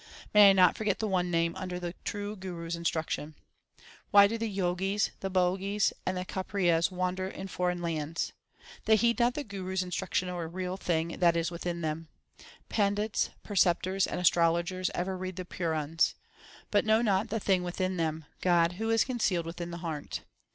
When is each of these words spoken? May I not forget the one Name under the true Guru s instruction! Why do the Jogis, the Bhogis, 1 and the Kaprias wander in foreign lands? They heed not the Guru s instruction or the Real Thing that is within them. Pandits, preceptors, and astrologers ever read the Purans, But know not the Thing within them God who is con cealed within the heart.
May 0.33 0.49
I 0.49 0.53
not 0.53 0.75
forget 0.75 0.97
the 0.97 1.07
one 1.07 1.29
Name 1.29 1.55
under 1.55 1.79
the 1.79 1.93
true 2.03 2.35
Guru 2.35 2.65
s 2.65 2.75
instruction! 2.75 3.35
Why 4.09 4.25
do 4.25 4.35
the 4.35 4.51
Jogis, 4.51 5.11
the 5.19 5.29
Bhogis, 5.29 5.91
1 6.03 6.03
and 6.07 6.17
the 6.17 6.25
Kaprias 6.25 6.89
wander 6.89 7.27
in 7.27 7.47
foreign 7.47 7.83
lands? 7.83 8.33
They 8.85 8.95
heed 8.95 9.19
not 9.19 9.35
the 9.35 9.43
Guru 9.43 9.73
s 9.73 9.83
instruction 9.83 10.27
or 10.27 10.45
the 10.45 10.47
Real 10.47 10.75
Thing 10.75 11.17
that 11.19 11.37
is 11.37 11.51
within 11.51 11.81
them. 11.81 12.07
Pandits, 12.67 13.29
preceptors, 13.43 14.07
and 14.07 14.19
astrologers 14.19 14.89
ever 14.95 15.15
read 15.15 15.35
the 15.35 15.45
Purans, 15.45 16.15
But 16.71 16.83
know 16.83 17.03
not 17.03 17.29
the 17.29 17.39
Thing 17.39 17.61
within 17.61 17.97
them 17.97 18.25
God 18.41 18.71
who 18.77 18.89
is 18.89 19.03
con 19.05 19.19
cealed 19.19 19.45
within 19.45 19.69
the 19.69 19.85
heart. 19.85 20.23